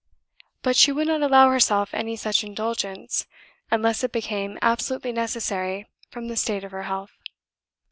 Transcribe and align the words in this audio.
But 0.63 0.75
she 0.75 0.91
would 0.91 1.05
not 1.05 1.21
allow 1.21 1.51
herself 1.51 1.93
any 1.93 2.15
such 2.15 2.43
indulgence, 2.43 3.27
unless 3.69 4.03
it 4.03 4.11
became 4.11 4.57
absolutely 4.59 5.11
necessary 5.11 5.85
from 6.09 6.27
the 6.27 6.35
state 6.35 6.63
of 6.63 6.71
her 6.71 6.81
health. 6.89 7.11